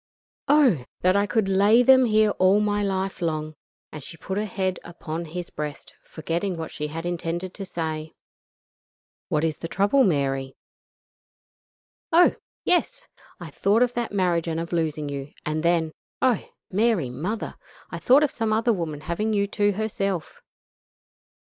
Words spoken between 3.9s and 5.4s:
and she put her head upon